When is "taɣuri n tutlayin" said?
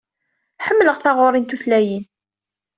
0.99-2.05